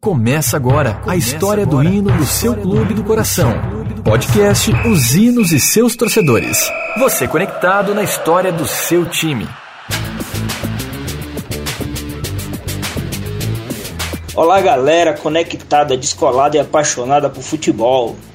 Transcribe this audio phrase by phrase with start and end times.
[0.00, 3.52] Começa agora a história do hino do seu clube do coração.
[4.02, 6.72] Podcast Os Hinos e seus torcedores.
[6.98, 9.46] Você conectado na história do seu time.
[14.34, 18.16] Olá, galera conectada, descolada e apaixonada por futebol.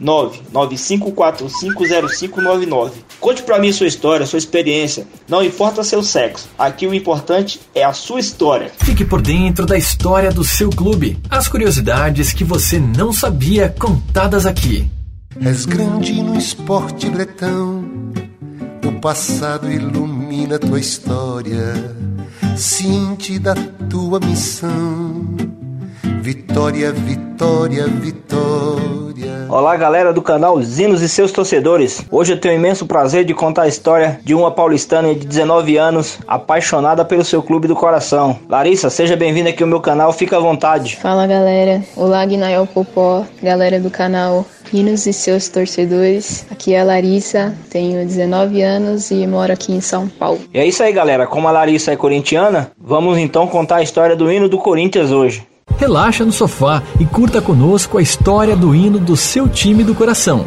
[0.00, 2.92] 995450599.
[3.20, 5.06] Conte para mim sua história, sua experiência.
[5.28, 6.48] Não importa seu sexo.
[6.58, 8.72] Aqui o importante é a sua história.
[8.78, 11.18] Fique por dentro da história do seu clube.
[11.30, 14.88] As curiosidades que você não sabia contadas aqui.
[15.40, 17.84] És grande no esporte bretão.
[18.84, 21.96] O passado ilumina tua história.
[22.56, 23.54] Cinte da
[23.88, 25.51] tua missão.
[26.52, 29.46] Vitória, vitória, vitória.
[29.48, 32.04] Olá, galera do canal Zinos e seus torcedores.
[32.10, 35.78] Hoje eu tenho o imenso prazer de contar a história de uma paulistana de 19
[35.78, 38.38] anos, apaixonada pelo seu clube do coração.
[38.50, 40.96] Larissa, seja bem-vinda aqui ao meu canal, fica à vontade.
[40.96, 41.82] Fala, galera.
[41.96, 46.44] Olá, Guinael Popó, galera do canal Hinos e seus torcedores.
[46.50, 50.40] Aqui é a Larissa, tenho 19 anos e moro aqui em São Paulo.
[50.52, 51.26] E é isso aí, galera.
[51.26, 55.50] Como a Larissa é corintiana, vamos então contar a história do hino do Corinthians hoje.
[55.78, 60.46] Relaxa no sofá e curta conosco a história do hino do seu time do coração.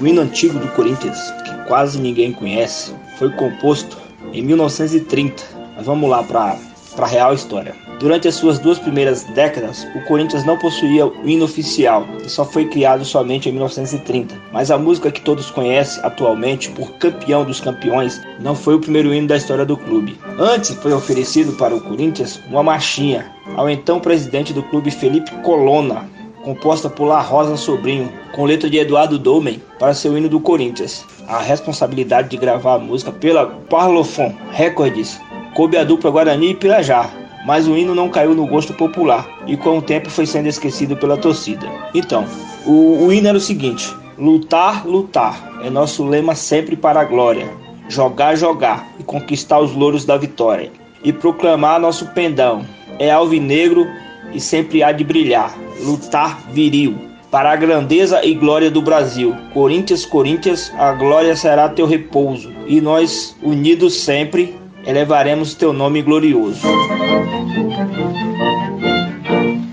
[0.00, 3.96] O hino antigo do Corinthians, que quase ninguém conhece, foi composto
[4.32, 5.42] em 1930.
[5.76, 6.56] Mas vamos lá para
[6.98, 7.81] a real história.
[8.02, 12.44] Durante as suas duas primeiras décadas, o Corinthians não possuía o hino oficial e só
[12.44, 14.34] foi criado somente em 1930.
[14.52, 19.14] Mas a música que todos conhecem atualmente por Campeão dos Campeões não foi o primeiro
[19.14, 20.18] hino da história do clube.
[20.36, 26.04] Antes foi oferecido para o Corinthians uma marchinha ao então presidente do clube Felipe Colonna,
[26.42, 31.04] composta por La Rosa Sobrinho, com letra de Eduardo Dolmen, para seu hino do Corinthians.
[31.28, 35.20] A responsabilidade de gravar a música pela Parlophone Records
[35.54, 39.56] coube à dupla Guarani e Pirajá, mas o hino não caiu no gosto popular e
[39.56, 41.66] com o tempo foi sendo esquecido pela torcida.
[41.94, 42.24] Então,
[42.64, 47.50] o, o hino era o seguinte: lutar, lutar é nosso lema sempre para a glória,
[47.88, 50.70] jogar, jogar e conquistar os louros da vitória,
[51.04, 52.64] e proclamar nosso pendão
[52.98, 53.86] é alvinegro
[54.32, 56.96] e sempre há de brilhar, lutar viril.
[57.30, 62.78] Para a grandeza e glória do Brasil, Corinthians, Corinthians, a glória será teu repouso, e
[62.78, 64.54] nós, unidos sempre,
[64.86, 66.66] elevaremos teu nome glorioso.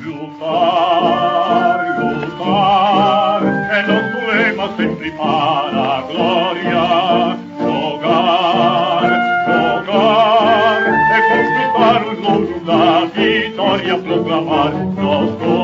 [0.05, 3.41] Lutar, lutar,
[4.27, 7.37] lema sempre para a glória.
[7.59, 9.03] Jogar,
[9.47, 10.81] jogar,
[11.11, 15.58] é conquistar os louros da vitória, proclamar nosso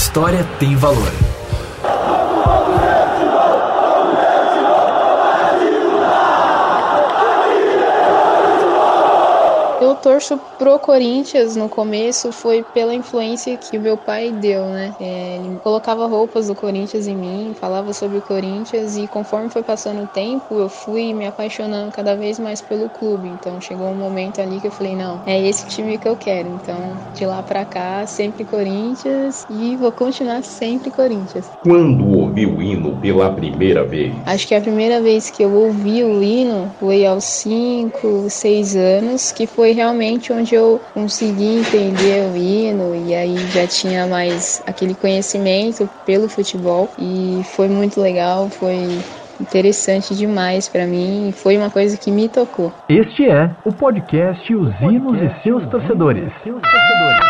[0.00, 1.12] história tem valor.
[9.82, 14.94] Eu torço pro Corinthians no começo foi pela influência que o meu pai deu, né?
[15.00, 19.62] É, ele colocava roupas do Corinthians em mim, falava sobre o Corinthians e conforme foi
[19.62, 23.28] passando o tempo, eu fui me apaixonando cada vez mais pelo clube.
[23.28, 26.48] Então chegou um momento ali que eu falei, não, é esse time que eu quero.
[26.50, 26.78] Então,
[27.14, 31.50] de lá pra cá, sempre Corinthians e vou continuar sempre Corinthians.
[31.64, 34.16] Quando ouviu o hino pela primeira vez?
[34.26, 39.32] Acho que a primeira vez que eu ouvi o hino foi aos 5, 6 anos,
[39.32, 44.94] que foi realmente onde eu consegui entender o hino e aí já tinha mais aquele
[44.94, 48.98] conhecimento pelo futebol e foi muito legal, foi
[49.40, 51.32] interessante demais para mim.
[51.32, 52.72] Foi uma coisa que me tocou.
[52.88, 56.30] Este é o podcast Os Hinos e seus torcedores.
[56.42, 57.29] Seus torcedores.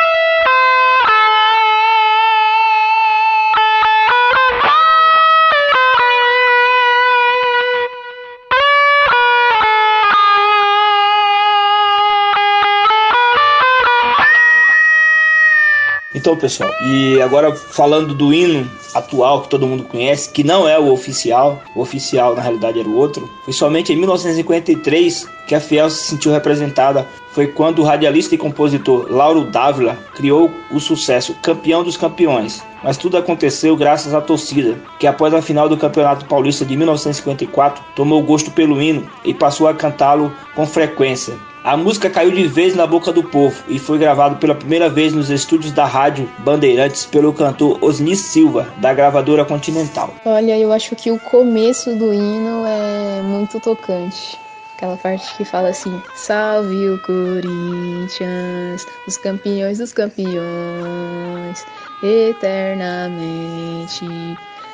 [16.20, 20.78] Então, pessoal, e agora falando do hino atual que todo mundo conhece, que não é
[20.78, 25.60] o oficial, o oficial na realidade era o outro, foi somente em 1953 que a
[25.60, 27.08] Fiel se sentiu representada.
[27.32, 32.62] Foi quando o radialista e compositor Lauro Dávila criou o sucesso Campeão dos Campeões.
[32.84, 37.82] Mas tudo aconteceu graças à torcida, que após a final do Campeonato Paulista de 1954
[37.96, 41.34] tomou gosto pelo hino e passou a cantá-lo com frequência.
[41.62, 45.12] A música caiu de vez na boca do povo e foi gravado pela primeira vez
[45.12, 50.14] nos estúdios da Rádio Bandeirantes pelo cantor Osni Silva, da gravadora Continental.
[50.24, 54.38] Olha, eu acho que o começo do hino é muito tocante.
[54.74, 61.66] Aquela parte que fala assim: Salve o Corinthians, os campeões dos campeões,
[62.02, 64.06] eternamente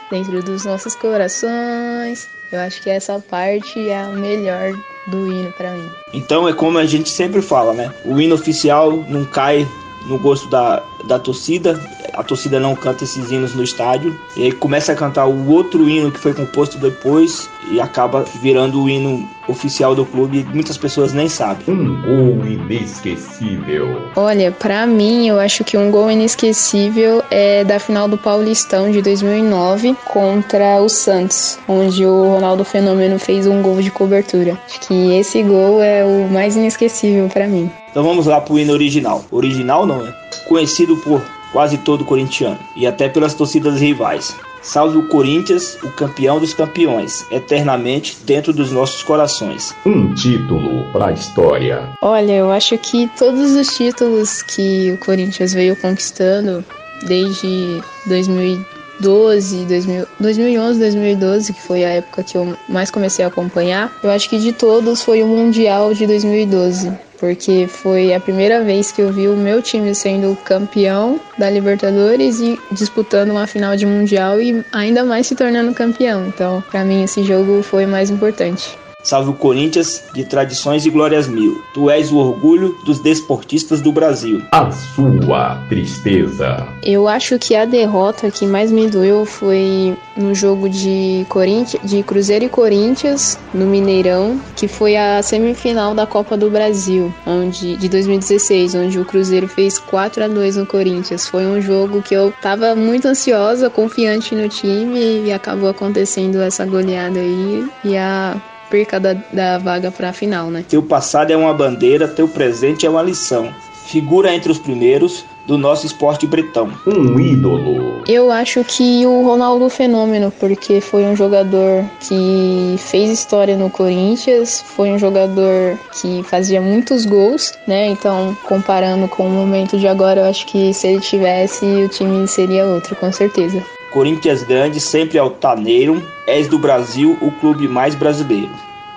[0.08, 2.28] dentro dos nossos corações.
[2.52, 4.72] Eu acho que essa parte é a melhor
[5.06, 5.88] do hino para mim.
[6.12, 7.92] Então é como a gente sempre fala, né?
[8.04, 9.66] O hino oficial não cai
[10.06, 11.80] no gosto da, da torcida,
[12.16, 15.88] a torcida não canta esses hinos no estádio, e aí começa a cantar o outro
[15.88, 20.76] hino que foi composto depois e acaba virando o hino oficial do clube e muitas
[20.76, 21.64] pessoas nem sabem.
[21.68, 24.02] Um gol inesquecível.
[24.16, 29.00] Olha, para mim, eu acho que um gol inesquecível é da final do Paulistão de
[29.02, 34.58] 2009 contra o Santos, onde o Ronaldo Fenômeno fez um gol de cobertura.
[34.66, 37.70] Acho que esse gol é o mais inesquecível para mim.
[37.90, 39.24] Então vamos lá pro hino original.
[39.30, 40.14] Original não é?
[40.46, 41.22] Conhecido por
[41.52, 44.36] quase todo corintiano e até pelas torcidas rivais.
[44.62, 49.72] Salve o Corinthians, o campeão dos campeões, eternamente dentro dos nossos corações.
[49.86, 51.88] Um título para a história.
[52.02, 56.64] Olha, eu acho que todos os títulos que o Corinthians veio conquistando
[57.06, 63.92] desde 2012, 2000, 2011, 2012, que foi a época que eu mais comecei a acompanhar,
[64.02, 68.92] eu acho que de todos foi o Mundial de 2012 porque foi a primeira vez
[68.92, 73.86] que eu vi o meu time sendo campeão da Libertadores e disputando uma final de
[73.86, 76.26] Mundial e ainda mais se tornando campeão.
[76.26, 78.78] Então, para mim, esse jogo foi mais importante.
[79.06, 81.62] Salve o Corinthians de tradições e glórias mil.
[81.72, 84.42] Tu és o orgulho dos desportistas do Brasil.
[84.50, 86.66] A sua tristeza.
[86.82, 92.02] Eu acho que a derrota que mais me doeu foi no jogo de Corinthians, de
[92.02, 97.88] Cruzeiro e Corinthians no Mineirão, que foi a semifinal da Copa do Brasil, onde de
[97.88, 101.28] 2016, onde o Cruzeiro fez 4 a 2 no Corinthians.
[101.28, 106.66] Foi um jogo que eu tava muito ansiosa, confiante no time e acabou acontecendo essa
[106.66, 108.36] goleada aí e a
[108.70, 110.64] perca da, da vaga para a final, né?
[110.68, 113.52] Teu passado é uma bandeira, teu presente é uma lição.
[113.86, 116.70] Figura entre os primeiros do nosso esporte bretão.
[116.86, 118.02] Um ídolo.
[118.08, 124.60] Eu acho que o Ronaldo Fenômeno, porque foi um jogador que fez história no Corinthians,
[124.60, 127.86] foi um jogador que fazia muitos gols, né?
[127.86, 132.26] Então, comparando com o momento de agora, eu acho que se ele tivesse, o time
[132.26, 133.62] seria outro, com certeza.
[133.96, 138.50] Corinthians grande, sempre altaneiro, és do Brasil o clube mais brasileiro.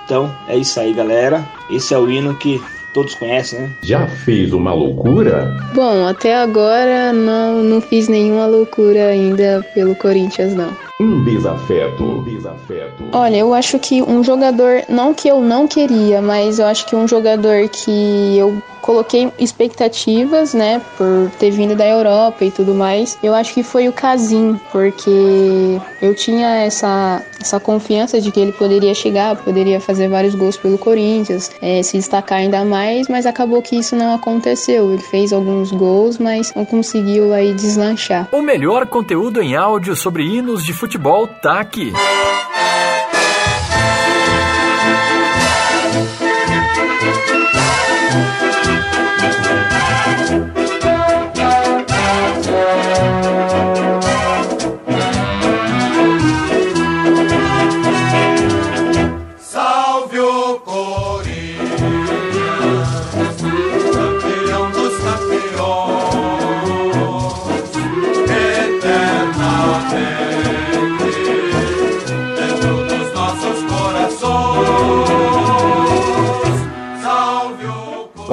[0.04, 1.48] Então é isso aí, galera.
[1.72, 2.62] Esse é o hino que
[2.94, 3.70] todos conhecem, né?
[3.82, 5.56] Já fez uma loucura?
[5.74, 10.76] Bom, até agora não, não fiz nenhuma loucura ainda pelo Corinthians, não.
[11.00, 12.04] Um desafeto.
[12.04, 13.06] Um desafeto.
[13.14, 16.94] Olha, eu acho que um jogador, não que eu não queria, mas eu acho que
[16.94, 23.20] um jogador que eu coloquei expectativas, né, por ter vindo da Europa e tudo mais.
[23.22, 28.52] Eu acho que foi o Casim, porque eu tinha essa, essa confiança de que ele
[28.52, 33.62] poderia chegar, poderia fazer vários gols pelo Corinthians, é, se destacar ainda mais, mas acabou
[33.62, 34.92] que isso não aconteceu.
[34.92, 38.28] Ele fez alguns gols, mas não conseguiu aí deslanchar.
[38.32, 41.94] O melhor conteúdo em áudio sobre hinos de futebol tá aqui.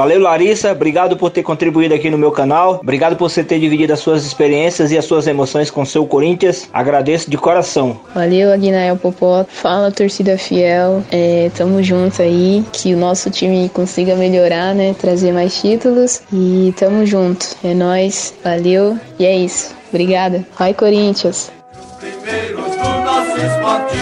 [0.06, 0.70] Valeu, Larissa.
[0.70, 2.78] Obrigado por ter contribuído aqui no meu canal.
[2.80, 6.06] Obrigado por você ter dividido as suas experiências e as suas emoções com o seu
[6.06, 6.68] Corinthians.
[6.72, 7.98] Agradeço de coração.
[8.14, 9.44] Valeu, Aguinael Popó.
[9.48, 11.02] Fala, torcida fiel.
[11.10, 12.64] É, tamo junto aí.
[12.72, 14.94] Que o nosso time consiga melhorar, né?
[14.96, 16.22] Trazer mais títulos.
[16.32, 17.44] E tamo junto.
[17.64, 18.32] É nós.
[18.44, 18.96] Valeu.
[19.18, 19.74] E é isso.
[19.88, 20.46] Obrigada.
[20.56, 21.50] Vai, Corinthians.
[21.98, 23.96] Primeiros do nosso esporte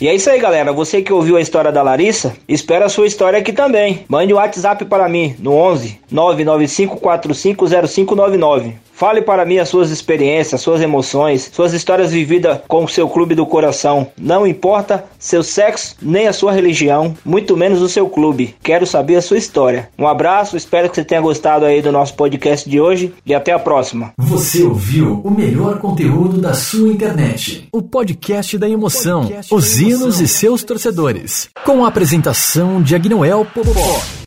[0.00, 0.72] E é isso aí, galera.
[0.72, 4.04] Você que ouviu a história da Larissa, espera a sua história aqui também.
[4.08, 8.72] Mande um WhatsApp para mim no 11 995450599.
[8.96, 13.34] Fale para mim as suas experiências, suas emoções, suas histórias vividas com o seu clube
[13.34, 14.10] do coração.
[14.18, 18.54] Não importa seu sexo nem a sua religião, muito menos o seu clube.
[18.62, 19.90] Quero saber a sua história.
[19.98, 23.52] Um abraço, espero que você tenha gostado aí do nosso podcast de hoje e até
[23.52, 24.14] a próxima.
[24.16, 27.68] Você ouviu o melhor conteúdo da sua internet.
[27.70, 31.50] O podcast da emoção, podcast os hinos e seus torcedores.
[31.66, 34.25] Com a apresentação de Agnoel Popó.